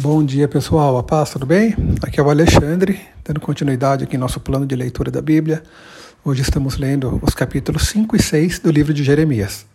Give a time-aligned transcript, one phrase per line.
[0.00, 0.96] Bom dia, pessoal.
[0.96, 1.74] A paz, tudo bem?
[2.02, 5.60] Aqui é o Alexandre, dando continuidade aqui em nosso plano de leitura da Bíblia.
[6.24, 9.66] Hoje estamos lendo os capítulos 5 e 6 do livro de Jeremias.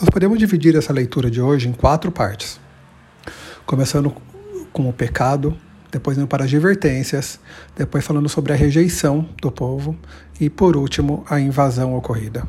[0.00, 2.58] Nós podemos dividir essa leitura de hoje em quatro partes.
[3.64, 4.12] Começando
[4.72, 5.56] com o pecado,
[5.88, 7.38] depois indo para as advertências,
[7.76, 9.96] depois falando sobre a rejeição do povo
[10.40, 12.42] e, por último, a invasão ocorrida.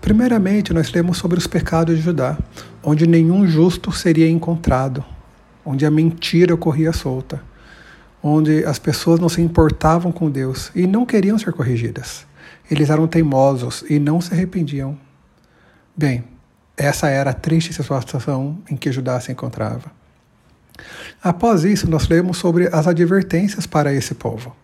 [0.00, 2.38] Primeiramente, nós lemos sobre os pecados de Judá,
[2.82, 5.04] onde nenhum justo seria encontrado,
[5.68, 7.42] onde a mentira corria solta,
[8.22, 12.26] onde as pessoas não se importavam com Deus e não queriam ser corrigidas.
[12.70, 14.98] Eles eram teimosos e não se arrependiam.
[15.94, 16.24] Bem,
[16.74, 19.92] essa era a triste situação em que Judá se encontrava.
[21.22, 24.56] Após isso, nós lemos sobre as advertências para esse povo.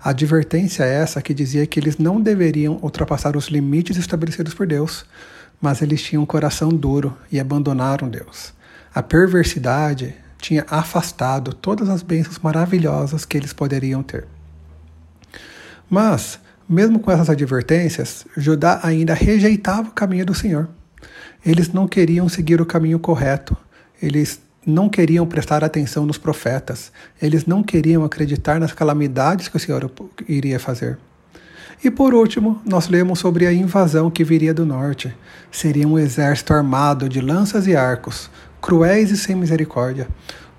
[0.00, 4.66] A advertência é essa que dizia que eles não deveriam ultrapassar os limites estabelecidos por
[4.66, 5.04] Deus,
[5.60, 8.52] mas eles tinham um coração duro e abandonaram Deus.
[8.94, 14.26] A perversidade tinha afastado todas as bênçãos maravilhosas que eles poderiam ter.
[15.88, 20.68] Mas, mesmo com essas advertências, Judá ainda rejeitava o caminho do Senhor.
[21.46, 23.56] Eles não queriam seguir o caminho correto.
[24.02, 26.90] Eles não queriam prestar atenção nos profetas.
[27.20, 29.90] Eles não queriam acreditar nas calamidades que o Senhor
[30.28, 30.98] iria fazer.
[31.84, 35.14] E por último, nós lemos sobre a invasão que viria do norte.
[35.50, 38.30] Seria um exército armado de lanças e arcos,
[38.62, 40.08] cruéis e sem misericórdia.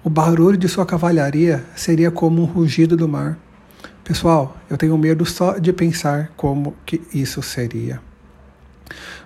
[0.03, 3.39] O barulho de sua cavalaria seria como um rugido do mar.
[4.03, 8.01] Pessoal, eu tenho medo só de pensar como que isso seria.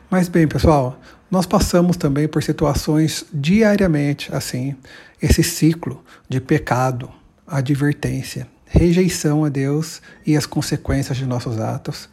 [0.09, 0.99] Mas bem, pessoal,
[1.31, 4.75] nós passamos também por situações diariamente assim,
[5.19, 7.09] esse ciclo de pecado,
[7.47, 12.07] advertência, rejeição a Deus e as consequências de nossos atos.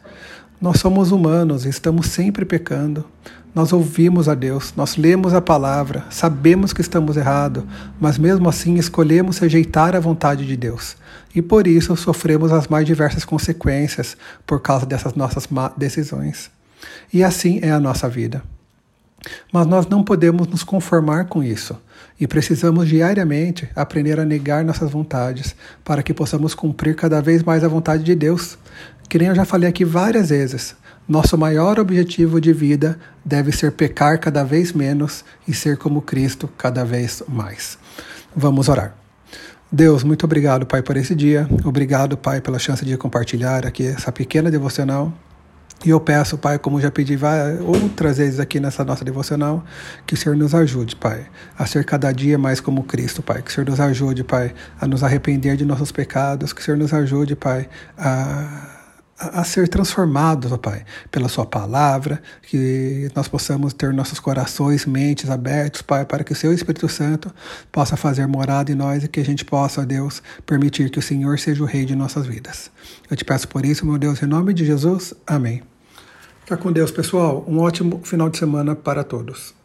[0.65, 3.05] Nós somos humanos estamos sempre pecando.
[3.53, 7.63] Nós ouvimos a Deus, nós lemos a palavra, sabemos que estamos errados,
[8.01, 10.97] mas mesmo assim escolhemos rejeitar a vontade de Deus.
[11.35, 16.49] E por isso sofremos as mais diversas consequências por causa dessas nossas decisões.
[17.13, 18.41] E assim é a nossa vida.
[19.51, 21.79] Mas nós não podemos nos conformar com isso
[22.19, 27.63] e precisamos diariamente aprender a negar nossas vontades para que possamos cumprir cada vez mais
[27.63, 28.57] a vontade de Deus.
[29.07, 30.75] Que nem eu já falei aqui várias vezes,
[31.07, 36.49] nosso maior objetivo de vida deve ser pecar cada vez menos e ser como Cristo
[36.57, 37.77] cada vez mais.
[38.35, 38.95] Vamos orar.
[39.71, 41.47] Deus, muito obrigado, Pai, por esse dia.
[41.63, 45.13] Obrigado, Pai, pela chance de compartilhar aqui essa pequena devocional.
[45.85, 47.17] E eu peço, Pai, como já pedi
[47.61, 49.63] outras vezes aqui nessa nossa devocional,
[50.07, 51.27] que o Senhor nos ajude, Pai,
[51.57, 53.41] a ser cada dia mais como Cristo, Pai.
[53.41, 56.53] Que o Senhor nos ajude, Pai, a nos arrepender de nossos pecados.
[56.53, 57.67] Que o Senhor nos ajude, Pai,
[59.17, 65.29] a ser transformados, ó Pai, pela Sua palavra, que nós possamos ter nossos corações, mentes
[65.29, 67.33] abertos, Pai, para que o Seu Espírito Santo
[67.71, 71.39] possa fazer morada em nós e que a gente possa, Deus, permitir que o Senhor
[71.39, 72.69] seja o Rei de nossas vidas.
[73.09, 75.13] Eu te peço por isso, meu Deus, em nome de Jesus.
[75.25, 75.63] Amém.
[76.41, 77.43] Fica com Deus, pessoal.
[77.47, 79.55] Um ótimo final de semana para todos.